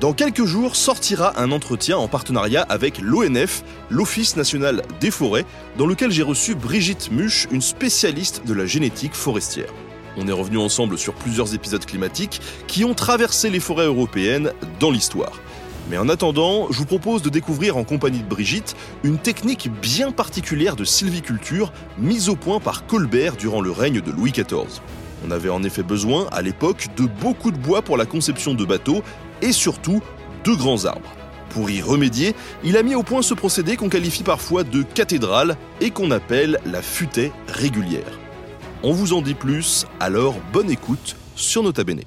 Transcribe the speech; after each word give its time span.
Dans 0.00 0.12
quelques 0.12 0.44
jours 0.44 0.76
sortira 0.76 1.40
un 1.40 1.50
entretien 1.52 1.96
en 1.96 2.06
partenariat 2.06 2.66
avec 2.68 3.00
l'ONF, 3.00 3.64
l'Office 3.88 4.36
national 4.36 4.82
des 5.00 5.10
forêts, 5.10 5.46
dans 5.78 5.86
lequel 5.86 6.10
j'ai 6.10 6.22
reçu 6.22 6.54
Brigitte 6.54 7.10
Muche, 7.10 7.48
une 7.50 7.62
spécialiste 7.62 8.42
de 8.46 8.52
la 8.52 8.66
génétique 8.66 9.14
forestière. 9.14 9.72
On 10.18 10.28
est 10.28 10.32
revenu 10.32 10.58
ensemble 10.58 10.98
sur 10.98 11.14
plusieurs 11.14 11.54
épisodes 11.54 11.84
climatiques 11.86 12.42
qui 12.66 12.84
ont 12.84 12.92
traversé 12.92 13.48
les 13.48 13.60
forêts 13.60 13.86
européennes 13.86 14.52
dans 14.80 14.90
l'histoire. 14.90 15.40
Mais 15.88 15.96
en 15.96 16.10
attendant, 16.10 16.70
je 16.70 16.78
vous 16.78 16.84
propose 16.84 17.22
de 17.22 17.30
découvrir 17.30 17.78
en 17.78 17.84
compagnie 17.84 18.20
de 18.20 18.28
Brigitte 18.28 18.76
une 19.02 19.16
technique 19.16 19.70
bien 19.80 20.12
particulière 20.12 20.76
de 20.76 20.84
sylviculture 20.84 21.72
mise 21.98 22.28
au 22.28 22.36
point 22.36 22.60
par 22.60 22.86
Colbert 22.86 23.36
durant 23.36 23.62
le 23.62 23.70
règne 23.70 24.02
de 24.02 24.10
Louis 24.10 24.32
XIV. 24.32 24.82
On 25.26 25.30
avait 25.30 25.48
en 25.48 25.62
effet 25.62 25.82
besoin, 25.82 26.26
à 26.30 26.42
l'époque, 26.42 26.88
de 26.96 27.06
beaucoup 27.06 27.50
de 27.50 27.56
bois 27.56 27.82
pour 27.82 27.96
la 27.96 28.04
conception 28.04 28.54
de 28.54 28.64
bateaux 28.64 29.02
et 29.42 29.52
surtout 29.52 30.00
deux 30.44 30.56
grands 30.56 30.84
arbres. 30.84 31.12
Pour 31.50 31.70
y 31.70 31.80
remédier, 31.80 32.34
il 32.64 32.76
a 32.76 32.82
mis 32.82 32.94
au 32.94 33.02
point 33.02 33.22
ce 33.22 33.34
procédé 33.34 33.76
qu'on 33.76 33.88
qualifie 33.88 34.22
parfois 34.22 34.62
de 34.62 34.82
cathédrale 34.82 35.56
et 35.80 35.90
qu'on 35.90 36.10
appelle 36.10 36.60
la 36.66 36.82
futaie 36.82 37.32
régulière. 37.48 38.18
On 38.82 38.92
vous 38.92 39.14
en 39.14 39.22
dit 39.22 39.34
plus, 39.34 39.86
alors 40.00 40.36
bonne 40.52 40.70
écoute 40.70 41.16
sur 41.34 41.62
Nota 41.62 41.82
Bene. 41.82 42.02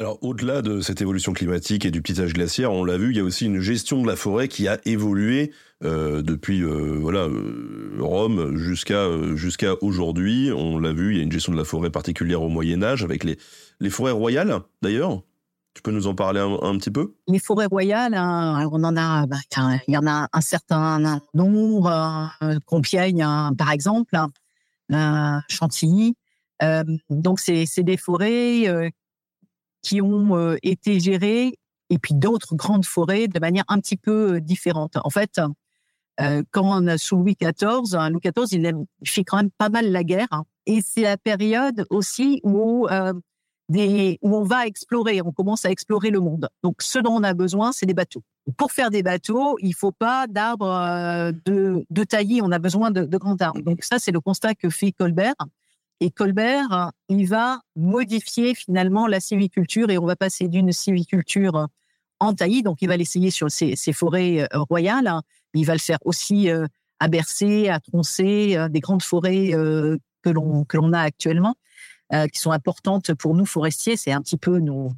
Alors, 0.00 0.18
au-delà 0.22 0.60
de 0.60 0.80
cette 0.80 1.00
évolution 1.00 1.32
climatique 1.32 1.86
et 1.86 1.90
du 1.90 2.02
petit 2.02 2.20
âge 2.20 2.34
glaciaire, 2.34 2.72
on 2.72 2.84
l'a 2.84 2.98
vu, 2.98 3.10
il 3.10 3.16
y 3.16 3.20
a 3.20 3.24
aussi 3.24 3.46
une 3.46 3.60
gestion 3.60 4.02
de 4.02 4.08
la 4.08 4.16
forêt 4.16 4.48
qui 4.48 4.68
a 4.68 4.78
évolué 4.84 5.52
euh, 5.84 6.20
depuis 6.20 6.62
euh, 6.62 6.98
voilà 7.00 7.20
euh, 7.20 7.96
Rome 8.00 8.56
jusqu'à 8.56 9.08
jusqu'à 9.36 9.74
aujourd'hui. 9.82 10.50
On 10.54 10.78
l'a 10.78 10.92
vu, 10.92 11.12
il 11.12 11.16
y 11.18 11.20
a 11.20 11.22
une 11.22 11.32
gestion 11.32 11.52
de 11.52 11.58
la 11.58 11.64
forêt 11.64 11.90
particulière 11.90 12.42
au 12.42 12.48
Moyen 12.48 12.82
Âge 12.82 13.04
avec 13.04 13.24
les 13.24 13.38
les 13.80 13.90
forêts 13.90 14.12
royales 14.12 14.60
d'ailleurs. 14.82 15.22
Tu 15.74 15.82
peux 15.82 15.90
nous 15.90 16.06
en 16.06 16.14
parler 16.14 16.38
un, 16.38 16.78
petit 16.78 16.92
peu? 16.92 17.16
Les 17.26 17.40
forêts 17.40 17.66
royales, 17.66 18.14
hein, 18.14 18.68
on 18.70 18.84
en 18.84 18.96
a, 18.96 19.26
bah, 19.26 19.38
il 19.88 19.94
y 19.94 19.96
en 19.96 20.06
a 20.06 20.28
un 20.32 20.40
certain 20.40 21.20
nombre, 21.34 22.30
euh, 22.42 22.58
Compiègne 22.64 23.22
hein, 23.22 23.52
par 23.58 23.72
exemple, 23.72 24.16
hein, 24.92 25.42
Chantilly. 25.48 26.16
Euh, 26.62 26.84
donc 27.10 27.40
c'est 27.40 27.82
des 27.82 27.96
forêts 27.96 28.68
euh, 28.68 28.88
qui 29.82 30.00
ont 30.00 30.56
été 30.62 31.00
gérées 31.00 31.58
et 31.90 31.98
puis 31.98 32.14
d'autres 32.14 32.54
grandes 32.54 32.86
forêts 32.86 33.26
de 33.26 33.40
manière 33.40 33.64
un 33.66 33.80
petit 33.80 33.96
peu 33.96 34.40
différente. 34.40 34.96
En 35.02 35.10
fait, 35.10 35.40
quand 36.18 36.62
on 36.62 36.86
a 36.86 36.98
sous 36.98 37.16
Louis 37.16 37.36
XIV, 37.38 37.98
Louis 38.10 38.20
XIV, 38.24 38.52
il, 38.52 38.86
fait 39.04 39.24
quand 39.24 39.38
même 39.38 39.50
pas 39.50 39.70
mal 39.70 39.90
la 39.90 40.04
guerre. 40.04 40.44
et 40.66 40.80
c'est 40.86 41.02
la 41.02 41.16
période 41.16 41.84
aussi 41.90 42.40
où 42.44 42.86
où 43.70 44.36
on 44.36 44.44
va 44.44 44.66
explorer, 44.66 45.22
on 45.22 45.32
commence 45.32 45.64
à 45.64 45.70
explorer 45.70 46.10
le 46.10 46.20
monde. 46.20 46.48
Donc, 46.62 46.82
ce 46.82 46.98
dont 46.98 47.12
on 47.12 47.22
a 47.22 47.34
besoin, 47.34 47.72
c'est 47.72 47.86
des 47.86 47.94
bateaux. 47.94 48.22
Pour 48.56 48.72
faire 48.72 48.90
des 48.90 49.02
bateaux, 49.02 49.56
il 49.60 49.74
faut 49.74 49.92
pas 49.92 50.26
d'arbres 50.26 50.66
euh, 50.66 51.32
de, 51.46 52.04
taillis, 52.04 52.42
on 52.42 52.52
a 52.52 52.58
besoin 52.58 52.90
de, 52.90 53.04
grands 53.16 53.36
arbres. 53.40 53.62
Donc, 53.62 53.82
ça, 53.82 53.98
c'est 53.98 54.12
le 54.12 54.20
constat 54.20 54.54
que 54.54 54.68
fait 54.68 54.92
Colbert. 54.92 55.34
Et 56.00 56.10
Colbert, 56.10 56.92
il 57.08 57.26
va 57.26 57.60
modifier 57.76 58.54
finalement 58.54 59.06
la 59.06 59.20
civiculture 59.20 59.90
et 59.90 59.96
on 59.96 60.04
va 60.04 60.16
passer 60.16 60.48
d'une 60.48 60.72
civiculture 60.72 61.68
en 62.20 62.34
taillis, 62.34 62.62
donc 62.62 62.82
il 62.82 62.88
va 62.88 62.96
l'essayer 62.96 63.30
sur 63.30 63.50
ces, 63.50 63.76
forêts 63.92 64.42
euh, 64.42 64.58
royales. 64.68 65.10
Il 65.54 65.64
va 65.64 65.72
le 65.72 65.78
faire 65.78 65.98
aussi 66.04 66.50
euh, 66.50 66.66
à 67.00 67.08
Bercé, 67.08 67.68
à 67.68 67.80
Troncé, 67.80 68.56
des 68.70 68.80
grandes 68.80 69.02
forêts 69.02 69.50
que 70.22 70.30
l'on 70.30 70.92
a 70.92 71.00
actuellement. 71.00 71.56
Euh, 72.12 72.26
qui 72.28 72.38
sont 72.38 72.50
importantes 72.50 73.14
pour 73.14 73.34
nous 73.34 73.46
forestiers. 73.46 73.96
C'est 73.96 74.12
un 74.12 74.20
petit 74.20 74.36
peu 74.36 74.58
nos, 74.58 74.92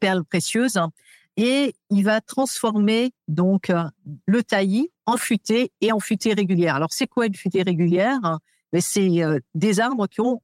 perles 0.00 0.24
précieuses. 0.24 0.78
Et 1.36 1.74
il 1.90 2.02
va 2.02 2.22
transformer 2.22 3.12
donc 3.28 3.68
euh, 3.68 3.84
le 4.24 4.42
taillis 4.42 4.90
en 5.04 5.18
futaie 5.18 5.70
et 5.82 5.92
en 5.92 6.00
futaie 6.00 6.32
régulière. 6.32 6.74
Alors 6.74 6.94
c'est 6.94 7.06
quoi 7.06 7.26
une 7.26 7.34
futaie 7.34 7.60
régulière? 7.60 8.38
Mais 8.72 8.80
c'est 8.80 9.22
euh, 9.22 9.38
des 9.54 9.80
arbres 9.80 10.06
qui 10.06 10.22
ont 10.22 10.40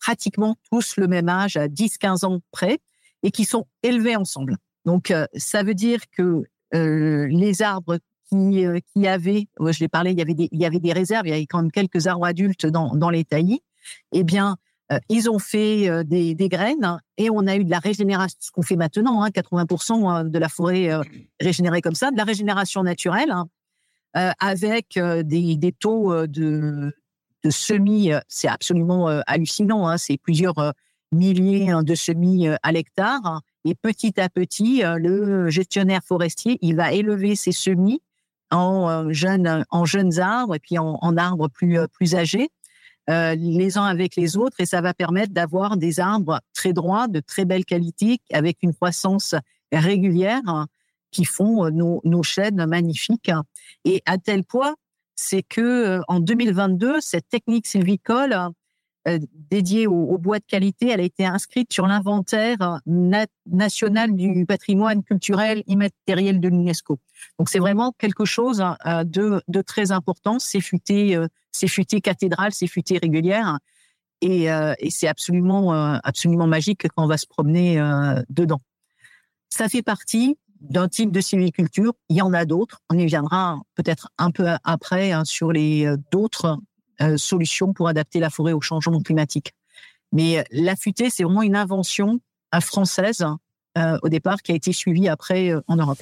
pratiquement 0.00 0.56
tous 0.70 0.98
le 0.98 1.08
même 1.08 1.30
âge, 1.30 1.56
à 1.56 1.66
10-15 1.66 2.26
ans 2.26 2.40
près, 2.50 2.78
et 3.22 3.30
qui 3.30 3.46
sont 3.46 3.66
élevés 3.82 4.16
ensemble. 4.16 4.58
Donc 4.84 5.14
ça 5.34 5.62
veut 5.62 5.72
dire 5.72 6.00
que 6.10 6.42
les 6.72 7.62
arbres 7.62 7.96
qui, 8.28 9.06
avaient, 9.06 9.48
je 9.58 9.80
l'ai 9.80 9.88
parlé, 9.88 10.10
il 10.10 10.18
y 10.18 10.66
avait 10.66 10.78
des, 10.78 10.92
réserves, 10.92 11.26
il 11.26 11.30
y 11.30 11.32
avait 11.32 11.46
quand 11.46 11.62
même 11.62 11.72
quelques 11.72 12.06
arbres 12.06 12.26
adultes 12.26 12.66
dans, 12.66 13.10
les 13.10 13.24
taillis. 13.24 13.62
Eh 14.12 14.24
bien, 14.24 14.58
ils 15.08 15.30
ont 15.30 15.38
fait 15.38 15.88
euh, 15.88 16.02
des, 16.04 16.34
graines 16.48 16.98
et 17.16 17.30
on 17.30 17.46
a 17.46 17.56
eu 17.56 17.64
de 17.64 17.70
la 17.70 17.78
régénération, 17.78 18.36
ce 18.40 18.50
qu'on 18.50 18.62
fait 18.62 18.76
maintenant, 18.76 19.22
hein, 19.22 19.28
80% 19.28 20.08
hein, 20.08 20.24
de 20.24 20.38
la 20.38 20.48
forêt 20.48 20.90
euh, 20.90 21.02
régénérée 21.40 21.80
comme 21.80 21.94
ça, 21.94 22.10
de 22.10 22.16
la 22.16 22.24
régénération 22.24 22.82
naturelle, 22.82 23.30
hein, 23.30 23.48
avec 24.38 24.96
des, 24.96 25.74
taux 25.78 26.26
de, 26.28 26.92
semis, 27.50 28.12
c'est 28.28 28.46
absolument 28.46 29.08
hallucinant, 29.26 29.88
hein, 29.88 29.98
c'est 29.98 30.18
plusieurs 30.18 30.72
milliers 31.10 31.70
hein, 31.70 31.82
de 31.82 31.96
semis 31.96 32.46
à 32.62 32.70
l'hectare. 32.70 33.40
Et 33.64 33.74
petit 33.74 34.20
à 34.20 34.28
petit, 34.28 34.82
le 34.84 35.50
gestionnaire 35.50 36.02
forestier, 36.04 36.58
il 36.60 36.76
va 36.76 36.92
élever 36.92 37.34
ses 37.34 37.50
semis 37.50 38.02
en 38.52 39.10
jeunes, 39.10 39.64
en 39.68 39.84
jeunes 39.84 40.20
arbres 40.20 40.54
et 40.54 40.60
puis 40.60 40.78
en, 40.78 40.96
en 41.02 41.16
arbres 41.16 41.48
plus, 41.48 41.80
plus 41.88 42.14
âgés. 42.14 42.50
Euh, 43.10 43.34
les 43.34 43.76
uns 43.76 43.84
avec 43.84 44.16
les 44.16 44.38
autres 44.38 44.56
et 44.60 44.66
ça 44.66 44.80
va 44.80 44.94
permettre 44.94 45.34
d'avoir 45.34 45.76
des 45.76 46.00
arbres 46.00 46.40
très 46.54 46.72
droits, 46.72 47.06
de 47.06 47.20
très 47.20 47.44
belle 47.44 47.66
qualité, 47.66 48.18
avec 48.32 48.62
une 48.62 48.72
croissance 48.72 49.34
régulière 49.72 50.66
qui 51.10 51.26
font 51.26 51.66
euh, 51.66 51.70
nos, 51.70 52.00
nos 52.04 52.22
chaînes 52.22 52.64
magnifiques. 52.64 53.30
Et 53.84 54.02
à 54.06 54.16
tel 54.16 54.42
point, 54.42 54.74
c'est 55.16 55.42
que 55.42 55.60
euh, 55.60 56.00
en 56.08 56.18
2022, 56.18 57.00
cette 57.00 57.28
technique 57.28 57.66
sylvicole 57.66 58.34
euh, 59.06 59.18
dédiée 59.50 59.86
au, 59.86 60.16
bois 60.16 60.38
de 60.38 60.44
qualité, 60.46 60.88
elle 60.88 61.00
a 61.00 61.04
été 61.04 61.26
inscrite 61.26 61.72
sur 61.72 61.86
l'inventaire 61.86 62.80
national 62.86 64.16
du 64.16 64.46
patrimoine 64.46 65.02
culturel 65.02 65.62
immatériel 65.66 66.40
de 66.40 66.48
l'UNESCO. 66.48 66.98
Donc 67.38 67.50
c'est 67.50 67.58
vraiment 67.58 67.92
quelque 67.98 68.24
chose 68.24 68.64
euh, 68.86 69.04
de, 69.04 69.62
très 69.62 69.92
important. 69.92 70.38
C'est 70.38 70.62
futé, 70.62 71.16
euh, 71.16 71.28
c'est 71.52 71.68
futé 71.68 72.00
cathédrale, 72.00 72.52
c'est 72.52 72.66
futé 72.66 72.96
régulière, 72.96 73.58
et, 74.22 74.48
c'est 74.88 75.06
absolument, 75.06 75.72
absolument 76.02 76.46
magique 76.46 76.88
quand 76.88 77.04
on 77.04 77.06
va 77.06 77.18
se 77.18 77.26
promener 77.26 77.76
dedans. 78.30 78.62
Ça 79.50 79.68
fait 79.68 79.82
partie 79.82 80.38
d'un 80.62 80.88
type 80.88 81.12
de 81.12 81.20
sylviculture. 81.20 81.92
Il 82.08 82.16
y 82.16 82.22
en 82.22 82.32
a 82.32 82.46
d'autres. 82.46 82.80
On 82.88 82.96
y 82.96 83.04
viendra 83.04 83.60
peut-être 83.74 84.08
un 84.16 84.30
peu 84.30 84.46
après 84.64 85.12
hein, 85.12 85.26
sur 85.26 85.52
les 85.52 85.94
d'autres 86.10 86.58
solutions 87.16 87.72
pour 87.72 87.88
adapter 87.88 88.20
la 88.20 88.30
forêt 88.30 88.52
au 88.52 88.60
changement 88.60 89.00
climatique. 89.00 89.54
Mais 90.12 90.38
euh, 90.38 90.42
la 90.50 90.76
futaie, 90.76 91.10
c'est 91.10 91.24
vraiment 91.24 91.42
une 91.42 91.56
invention 91.56 92.20
euh, 92.54 92.60
française 92.60 93.24
au 94.04 94.08
départ 94.08 94.40
qui 94.40 94.52
a 94.52 94.54
été 94.54 94.72
suivie 94.72 95.08
après 95.08 95.52
en 95.66 95.74
Europe. 95.74 95.98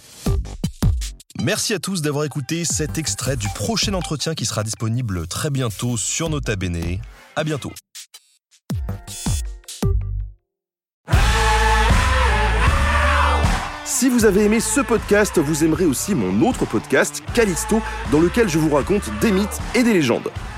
Merci 1.41 1.73
à 1.73 1.79
tous 1.79 2.03
d'avoir 2.03 2.25
écouté 2.25 2.67
cet 2.67 2.99
extrait 2.99 3.37
du 3.37 3.49
prochain 3.49 3.95
entretien 3.95 4.35
qui 4.35 4.45
sera 4.45 4.63
disponible 4.63 5.27
très 5.27 5.49
bientôt 5.49 5.97
sur 5.97 6.29
Nota 6.29 6.55
Bene. 6.55 6.99
À 7.35 7.45
bientôt. 7.45 7.73
Si 14.03 14.09
vous 14.09 14.25
avez 14.25 14.45
aimé 14.45 14.59
ce 14.59 14.81
podcast, 14.81 15.39
vous 15.39 15.65
aimerez 15.65 15.85
aussi 15.85 16.15
mon 16.15 16.49
autre 16.49 16.67
podcast, 16.67 17.23
Calixto, 17.35 17.81
dans 18.11 18.21
lequel 18.21 18.49
je 18.49 18.59
vous 18.59 18.75
raconte 18.75 19.09
des 19.21 19.31
mythes 19.31 19.61
et 19.75 19.83
des 19.83 19.93
légendes. 19.93 20.29